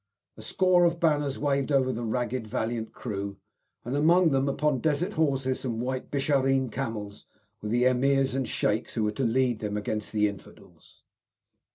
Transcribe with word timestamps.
A 0.35 0.41
score 0.41 0.83
of 0.83 0.99
banners 0.99 1.37
waved 1.37 1.71
over 1.71 1.91
the 1.93 2.03
ragged, 2.03 2.47
valiant 2.47 2.91
crew, 2.91 3.37
and 3.85 3.95
among 3.95 4.31
them, 4.31 4.49
upon 4.49 4.79
desert 4.79 5.13
horses 5.13 5.63
and 5.63 5.79
white 5.79 6.09
Bishareen 6.09 6.71
camels, 6.71 7.27
were 7.61 7.69
the 7.69 7.83
Emirs 7.85 8.33
and 8.33 8.47
Sheiks 8.49 8.95
who 8.95 9.03
were 9.03 9.11
to 9.11 9.23
lead 9.23 9.59
them 9.59 9.77
against 9.77 10.11
the 10.11 10.27
infidels. 10.27 11.03